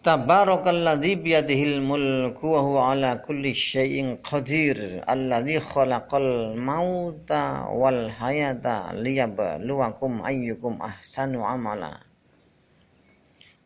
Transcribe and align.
Tabarakalladzi 0.00 1.20
biyadihil 1.20 1.84
mulku 1.84 2.56
wa 2.56 2.64
huwa 2.64 2.96
ala 2.96 3.20
kulli 3.20 3.52
syai'in 3.52 4.16
qadir 4.24 5.04
alladzi 5.04 5.60
khalaqal 5.60 6.56
mauta 6.56 7.68
wal 7.68 8.08
hayata 8.08 8.96
liyabluwakum 8.96 10.24
ayyukum 10.24 10.80
ahsanu 10.80 11.44
amala. 11.44 12.00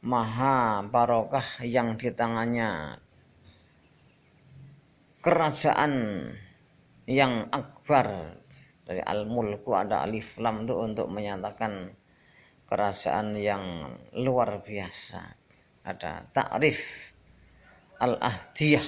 Maha 0.03 0.83
barokah 0.83 1.63
yang 1.63 1.95
di 1.95 2.11
tangannya. 2.11 2.99
Kerajaan 5.23 5.95
yang 7.07 7.47
akbar. 7.55 8.43
Dari 8.83 9.07
al-mulku 9.07 9.71
ada 9.79 10.03
alif 10.03 10.35
lam 10.43 10.67
itu 10.67 10.75
untuk 10.83 11.07
menyatakan 11.15 11.95
kerajaan 12.67 13.39
yang 13.39 13.95
luar 14.19 14.67
biasa 14.67 15.44
ada 15.85 16.25
ta'rif 16.33 17.13
al-ahdiyah. 18.01 18.87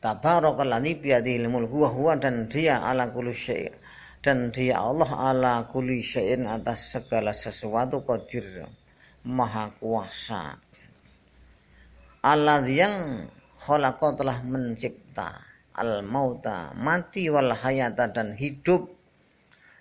Tabarakalladzi 0.00 0.92
biyadihil 1.00 1.48
mulku 1.48 1.84
wa 1.84 1.90
huwa 1.92 2.16
dan 2.16 2.48
dia 2.48 2.80
ala 2.80 3.12
kulli 3.12 3.36
syai' 3.36 3.72
dan 4.20 4.52
dia 4.52 4.80
Allah 4.80 5.08
ala 5.16 5.52
kulli 5.68 6.00
syai'in 6.04 6.48
atas 6.48 6.96
segala 6.96 7.32
sesuatu 7.32 8.04
qadir 8.04 8.64
maha 9.24 9.72
kuasa. 9.76 10.56
Allah 12.20 12.64
yang 12.68 13.28
khalaqa 13.64 14.16
telah 14.20 14.44
mencipta 14.44 15.40
al 15.76 16.04
mauta 16.04 16.76
mati 16.76 17.32
wal 17.32 17.52
hayata 17.56 18.12
dan 18.12 18.36
hidup 18.36 18.99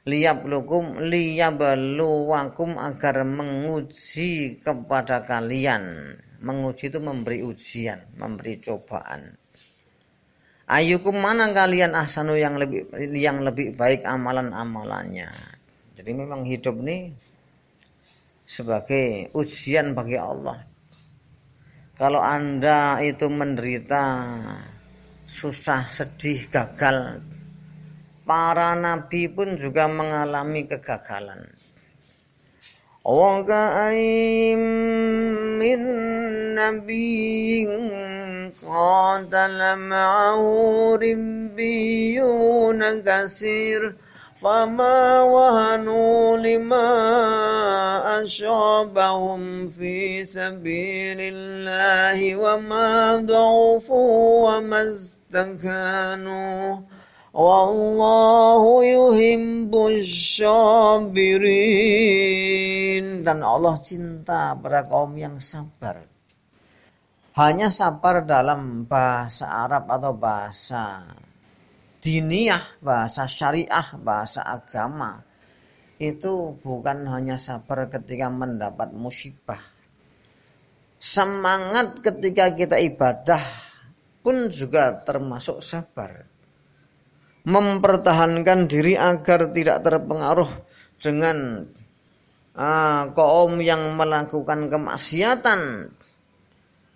liyablukum 0.07 1.03
liyabluwakum 1.03 2.79
agar 2.79 3.25
menguji 3.27 4.61
kepada 4.63 5.27
kalian. 5.27 6.15
Menguji 6.39 6.87
itu 6.87 7.03
memberi 7.03 7.43
ujian 7.43 8.15
memberi 8.15 8.63
cobaan. 8.63 9.35
Ayukum 10.69 11.19
mana 11.19 11.49
kalian 11.51 11.97
ahsanu 11.97 12.37
yang 12.37 12.55
lebih 12.55 12.87
yang 13.17 13.43
lebih 13.43 13.75
baik 13.75 14.05
amalan-amalannya? 14.05 15.27
Jadi 15.97 16.11
memang 16.15 16.45
hidup 16.47 16.79
ini 16.85 17.11
sebagai 18.45 19.33
ujian 19.35 19.91
bagi 19.91 20.15
Allah. 20.15 20.63
Kalau 21.99 22.23
anda 22.23 23.03
itu 23.03 23.27
menderita 23.27 24.23
susah 25.27 25.91
sedih 25.91 26.47
gagal 26.47 27.19
para 28.28 28.72
nabi 28.74 29.28
pun 29.28 29.56
juga 29.60 29.88
mengalami 29.88 30.64
kegagalan. 30.64 31.44
Wa 33.04 33.44
ka'ayyim 33.44 34.62
min 35.60 35.80
nabiyyin 36.56 37.84
qatala 38.56 39.76
ma'ahu 39.76 40.96
ribbiyun 40.96 42.80
kasir 43.04 43.96
فما 44.44 45.20
وهنوا 45.22 46.36
لما 46.36 46.90
أصابهم 48.24 49.68
في 49.68 50.24
سبيل 50.26 51.16
الله 51.20 52.36
وما 52.36 53.16
ضعفوا 53.16 54.50
وما 54.50 54.90
استكانوا 54.90 56.76
Wallahu 57.29 58.81
yuhibbus 58.81 60.41
sabirin 60.41 61.45
dan 63.21 63.45
Allah 63.45 63.77
cinta 63.85 64.57
pada 64.57 64.81
kaum 64.89 65.13
yang 65.13 65.37
sabar. 65.37 66.09
Hanya 67.37 67.69
sabar 67.69 68.25
dalam 68.25 68.89
bahasa 68.89 69.45
Arab 69.45 69.85
atau 69.93 70.17
bahasa 70.17 71.05
diniyah, 72.01 72.81
bahasa 72.81 73.29
syariah, 73.29 73.87
bahasa 74.01 74.41
agama. 74.41 75.21
Itu 76.01 76.57
bukan 76.65 77.05
hanya 77.13 77.37
sabar 77.37 77.93
ketika 77.93 78.33
mendapat 78.33 78.89
musibah. 78.97 79.61
Semangat 80.97 82.01
ketika 82.01 82.57
kita 82.57 82.81
ibadah 82.81 83.43
pun 84.25 84.49
juga 84.49 84.97
termasuk 85.05 85.61
sabar 85.61 86.38
mempertahankan 87.47 88.67
diri 88.67 88.99
agar 88.99 89.51
tidak 89.55 89.79
terpengaruh 89.85 90.49
dengan 90.99 91.63
uh, 92.59 93.03
kaum 93.15 93.63
yang 93.63 93.95
melakukan 93.95 94.67
kemaksiatan 94.67 95.91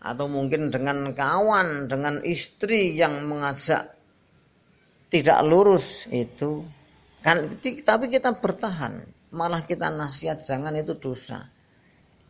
atau 0.04 0.26
mungkin 0.28 0.68
dengan 0.68 1.16
kawan, 1.16 1.88
dengan 1.88 2.20
istri 2.28 2.92
yang 2.92 3.24
mengajak 3.24 3.96
tidak 5.08 5.40
lurus 5.48 6.12
itu. 6.12 6.68
Kan 7.24 7.64
tapi 7.64 8.12
kita 8.12 8.36
bertahan 8.36 9.00
malah 9.32 9.64
kita 9.64 9.88
nasihat 9.88 10.44
jangan 10.44 10.76
itu 10.76 11.00
dosa. 11.00 11.40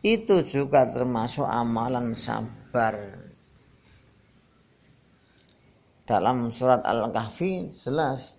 Itu 0.04 0.44
juga 0.46 0.86
termasuk 0.86 1.48
amalan 1.48 2.14
sabar 2.14 2.94
dalam 6.04 6.52
surat 6.52 6.84
Al-Kahfi 6.84 7.72
jelas. 7.84 8.36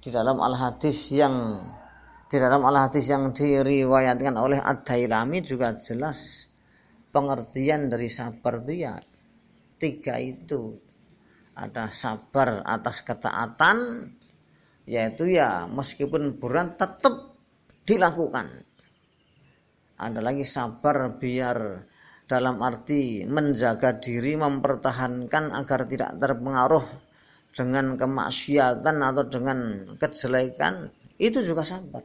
Di 0.00 0.08
dalam 0.08 0.38
al-hadis 0.40 1.12
yang 1.12 1.60
di 2.26 2.36
dalam 2.38 2.62
al-hadis 2.62 3.10
yang 3.10 3.30
diriwayatkan 3.34 4.34
oleh 4.38 4.58
Ad-Dailami 4.58 5.42
juga 5.42 5.78
jelas 5.78 6.50
pengertian 7.10 7.90
dari 7.90 8.06
sabar 8.10 8.62
itu 8.66 8.86
ya 8.86 8.94
tiga 9.76 10.16
itu. 10.18 10.78
Ada 11.56 11.88
sabar 11.88 12.62
atas 12.62 13.00
ketaatan 13.02 14.10
yaitu 14.86 15.26
ya 15.34 15.66
meskipun 15.66 16.38
berat 16.38 16.78
tetap 16.78 17.34
dilakukan. 17.82 18.46
Ada 19.96 20.20
lagi 20.20 20.44
sabar 20.46 21.16
biar 21.18 21.82
dalam 22.26 22.58
arti 22.58 23.22
menjaga 23.22 24.02
diri 24.02 24.34
mempertahankan 24.34 25.54
agar 25.54 25.86
tidak 25.86 26.18
terpengaruh 26.18 26.82
dengan 27.54 27.94
kemaksiatan 27.94 28.96
atau 29.00 29.24
dengan 29.30 29.58
kejelekan 29.96 30.90
itu 31.16 31.40
juga 31.40 31.64
sabar. 31.64 32.02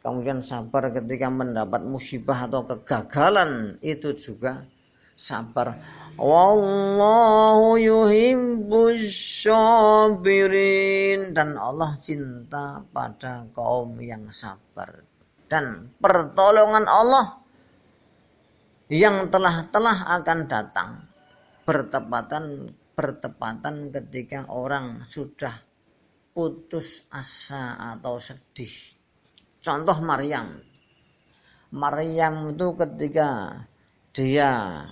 Kemudian 0.00 0.40
sabar 0.40 0.92
ketika 0.94 1.28
mendapat 1.28 1.82
musibah 1.84 2.46
atau 2.48 2.64
kegagalan 2.64 3.80
itu 3.82 4.14
juga 4.14 4.64
sabar. 5.16 5.74
Wallahu 6.14 7.80
yuhibbus 7.80 9.04
sabirin. 9.48 11.32
Dan 11.34 11.56
Allah 11.56 11.96
cinta 11.98 12.84
pada 12.92 13.48
kaum 13.50 13.96
yang 13.98 14.28
sabar. 14.28 15.02
Dan 15.48 15.88
pertolongan 15.96 16.84
Allah 16.84 17.43
yang 18.92 19.32
telah-telah 19.32 20.12
akan 20.20 20.38
datang 20.44 20.90
bertepatan 21.64 22.76
bertepatan 22.94 23.90
ketika 23.90 24.46
orang 24.52 25.02
sudah 25.08 25.52
putus 26.34 27.06
asa 27.10 27.74
atau 27.96 28.20
sedih. 28.22 28.70
Contoh 29.58 29.98
Maryam. 30.04 30.60
Maryam 31.74 32.54
itu 32.54 32.76
ketika 32.78 33.58
dia 34.14 34.82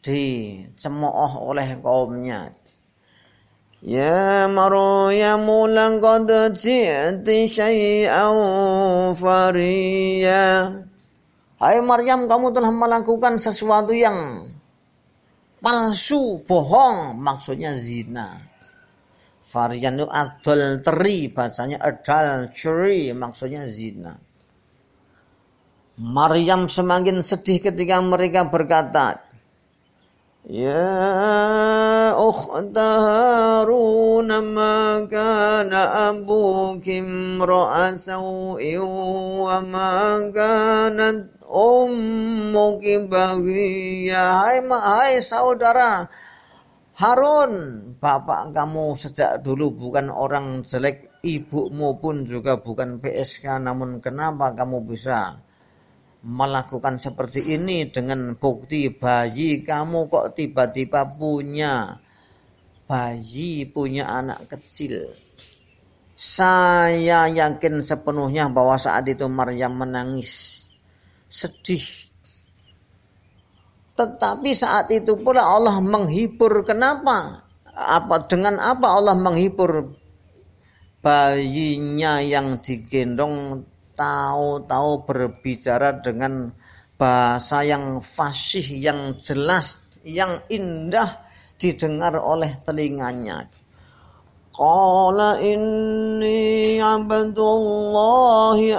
dicemooh 0.00 1.52
oleh 1.52 1.76
kaumnya. 1.84 2.48
Ya 3.84 4.48
Maryam 4.48 5.44
laqad 5.46 6.56
ji'ti 6.56 7.38
syai'an 7.46 8.36
fariya. 9.12 10.87
Hai 11.58 11.82
Maryam, 11.82 12.30
kamu 12.30 12.54
telah 12.54 12.70
melakukan 12.70 13.42
sesuatu 13.42 13.90
yang 13.90 14.46
palsu, 15.58 16.38
bohong, 16.46 17.18
maksudnya 17.18 17.74
zina. 17.74 18.38
Varian 19.42 19.98
itu 19.98 20.06
adultery, 20.06 21.34
bacanya 21.34 21.82
adultery, 21.82 23.10
maksudnya 23.10 23.66
zina. 23.66 24.14
Maryam 25.98 26.70
semakin 26.70 27.26
sedih 27.26 27.58
ketika 27.58 27.98
mereka 28.06 28.46
berkata, 28.46 29.18
Ya 30.46 32.14
ukhta 32.14 32.90
Harun 33.02 34.30
ma 34.54 35.02
kana 35.10 36.14
abuki 36.14 37.02
imra'a 37.02 37.98
wa 39.42 39.58
ma 39.66 39.90
kanat 40.30 41.37
ummuki 41.48 43.08
baghiyya 43.08 44.44
hai 44.44 44.60
hai 44.60 45.16
saudara. 45.24 46.04
Harun 46.98 47.54
bapak 48.02 48.52
kamu 48.52 48.98
sejak 48.98 49.40
dulu 49.40 49.70
bukan 49.70 50.10
orang 50.12 50.66
jelek 50.66 51.08
ibumu 51.22 51.96
pun 52.02 52.26
juga 52.26 52.58
bukan 52.58 52.98
PSK 52.98 53.62
namun 53.62 54.02
kenapa 54.02 54.50
kamu 54.50 54.82
bisa 54.82 55.38
melakukan 56.26 56.98
seperti 56.98 57.54
ini 57.54 57.86
dengan 57.86 58.34
bukti 58.34 58.90
bayi 58.90 59.62
kamu 59.62 60.10
kok 60.10 60.34
tiba-tiba 60.34 61.06
punya 61.06 62.02
bayi 62.90 63.62
punya 63.70 64.10
anak 64.10 64.50
kecil? 64.50 65.14
Saya 66.18 67.30
yakin 67.30 67.86
sepenuhnya 67.86 68.50
bahwa 68.50 68.74
saat 68.74 69.06
itu 69.06 69.30
Maryam 69.30 69.78
menangis 69.78 70.66
sedih. 71.28 72.08
Tetapi 73.94 74.50
saat 74.56 74.88
itu 74.90 75.20
pula 75.20 75.44
Allah 75.44 75.78
menghibur. 75.84 76.64
Kenapa? 76.64 77.44
Apa 77.78 78.26
dengan 78.26 78.58
apa 78.58 78.96
Allah 78.96 79.14
menghibur? 79.14 79.94
Bayinya 80.98 82.18
yang 82.18 82.58
digendong 82.58 83.62
tahu-tahu 83.94 85.06
berbicara 85.06 85.98
dengan 86.02 86.50
bahasa 86.98 87.62
yang 87.62 88.02
fasih, 88.02 88.66
yang 88.78 89.14
jelas, 89.18 89.82
yang 90.02 90.42
indah 90.50 91.22
didengar 91.58 92.14
oleh 92.18 92.54
telinganya. 92.62 93.46
قال 94.58 95.20
إني 95.38 96.82
عبد 96.82 97.38
الله 97.38 98.74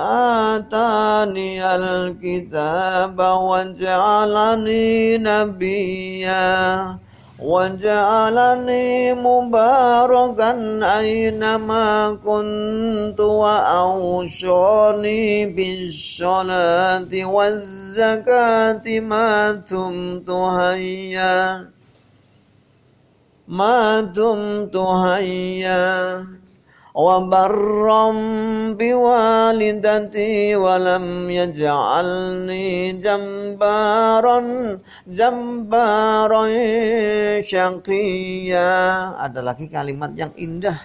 آتاني 0.56 1.76
الكتاب 1.76 3.16
وجعلني 3.20 5.18
نبيا 5.18 7.00
وجعلني 7.40 9.14
مباركا 9.14 10.52
أينما 11.00 12.20
كنت 12.24 13.20
وأوصاني 13.20 14.66
بالصلاة 15.46 17.26
والزكاة 17.26 19.00
ما 19.00 19.52
تمت 19.52 20.30
هيّا. 20.30 21.79
ما 23.49 24.01
دمت 24.01 24.77
هيا 24.77 26.25
وبرا 26.95 28.07
بوالدتي 28.79 30.57
ولم 30.57 31.07
يجعلني 31.31 32.93
جبارا 33.05 34.39
جبارا 35.07 36.43
شقيا 37.45 38.73
ada 39.21 39.41
lagi 39.45 39.67
kalimat 39.69 40.17
yang 40.17 40.33
indah 40.41 40.79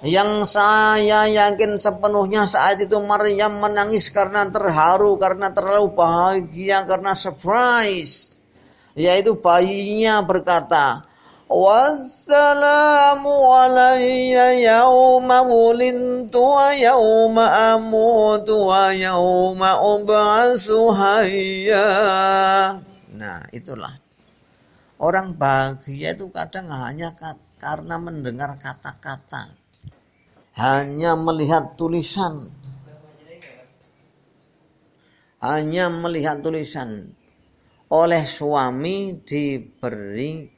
yang 0.00 0.48
saya 0.48 1.28
yakin 1.28 1.76
sepenuhnya 1.76 2.48
saat 2.48 2.80
itu 2.80 2.96
Maryam 3.04 3.60
menangis 3.60 4.08
karena 4.08 4.48
terharu, 4.48 5.20
karena 5.20 5.52
terlalu 5.52 5.92
bahagia, 5.92 6.88
karena 6.88 7.12
surprise. 7.12 8.33
yaitu 8.95 9.37
bayinya 9.43 10.23
berkata, 10.23 11.03
Wassalamu 11.45 13.29
alayya 13.53 14.57
yawma 14.57 15.45
wulintu 15.45 16.41
wa 16.41 16.73
yawma 16.73 17.77
amutu 17.77 18.65
wa 18.65 18.89
yawma 18.89 19.77
ub'asu 19.77 20.89
hayya. 20.89 21.85
Nah, 23.13 23.45
itulah. 23.53 23.93
Orang 24.97 25.37
bahagia 25.37 26.17
itu 26.17 26.33
kadang 26.33 26.65
hanya 26.73 27.13
karena 27.61 28.01
mendengar 28.01 28.57
kata-kata. 28.57 29.53
Hanya 30.57 31.13
melihat 31.13 31.77
tulisan. 31.77 32.49
Hanya 35.45 35.93
melihat 35.93 36.41
tulisan 36.41 37.13
oleh 37.93 38.25
suami 38.25 39.21
diberi 39.21 40.49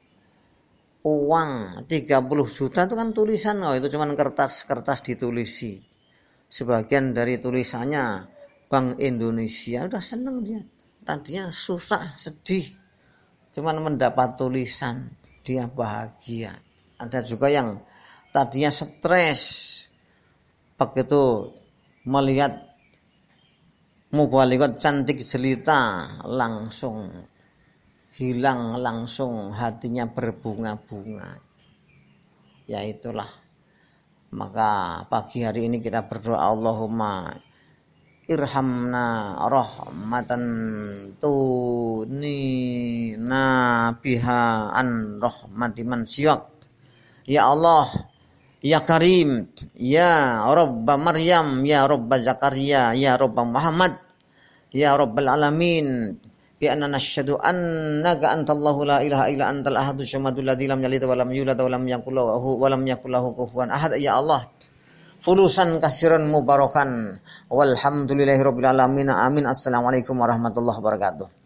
uang 1.07 1.51
30 1.87 2.27
juta 2.51 2.79
itu 2.87 2.95
kan 2.95 3.09
tulisan. 3.15 3.63
Oh 3.63 3.75
itu 3.75 3.87
cuman 3.91 4.15
kertas-kertas 4.15 5.03
ditulisi. 5.07 5.79
Sebagian 6.47 7.11
dari 7.11 7.39
tulisannya 7.39 8.27
Bank 8.67 8.99
Indonesia 8.99 9.87
udah 9.87 10.03
seneng 10.03 10.43
dia. 10.43 10.63
Tadinya 11.03 11.47
susah 11.51 12.19
sedih. 12.19 12.67
Cuman 13.55 13.79
mendapat 13.79 14.35
tulisan 14.35 15.11
dia 15.43 15.71
bahagia. 15.71 16.51
Ada 16.99 17.23
juga 17.23 17.47
yang 17.47 17.79
tadinya 18.35 18.71
stres 18.71 19.41
begitu 20.75 21.55
melihat 22.03 22.66
mubalikot 24.11 24.79
cantik 24.79 25.19
jelita 25.19 26.07
langsung 26.23 27.11
hilang 28.17 28.81
langsung 28.81 29.53
hatinya 29.53 30.09
berbunga-bunga. 30.09 31.37
Ya 32.65 32.81
itulah. 32.83 33.29
Maka 34.33 35.05
pagi 35.07 35.45
hari 35.45 35.69
ini 35.71 35.79
kita 35.79 36.03
berdoa 36.09 36.51
Allahumma 36.51 37.31
irhamna 38.27 39.39
rahmatan 39.47 40.43
tunina 41.21 43.45
biha 44.03 44.75
an 44.75 45.23
rahmati 45.23 45.87
siwak. 46.03 46.43
Ya 47.23 47.47
Allah, 47.47 47.87
Ya 48.65 48.81
Karim, 48.81 49.53
Ya 49.77 50.41
Rabba 50.49 50.97
Maryam, 50.97 51.61
Ya 51.61 51.85
Rabba 51.85 52.17
Zakaria, 52.17 52.97
Ya 52.97 53.13
Rabba 53.13 53.45
Muhammad, 53.45 53.93
Ya 54.73 54.97
Rabbal 54.97 55.29
Alamin. 55.29 56.17
Bi 56.57 56.65
anna 56.65 56.89
nashhadu 56.89 57.37
annaka 57.37 58.33
antallahu 58.33 58.81
la 58.81 59.05
ilaha 59.05 59.29
illa 59.29 59.45
antal 59.45 59.77
ahadu 59.77 60.01
syamadu 60.01 60.41
ladzi 60.41 60.65
lam 60.65 60.81
yalid 60.81 61.05
wa 61.05 61.13
lam 61.13 61.29
yulad 61.29 61.53
wa 61.53 61.69
lam 61.69 62.81
yakulahu 62.81 63.37
ahad. 63.69 63.93
Ya 64.01 64.17
Allah 64.17 64.49
fulusan 65.21 65.77
kasiran 65.77 66.25
mubarakan. 66.25 67.21
Walhamdulillahi 67.53 68.41
rabbil 68.41 68.73
alamin. 68.73 69.13
Amin. 69.13 69.45
Assalamualaikum 69.45 70.17
warahmatullahi 70.17 70.81
wabarakatuh. 70.81 71.36